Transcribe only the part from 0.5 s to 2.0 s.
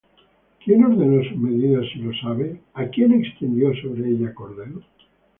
¿Quién ordenó sus medidas, si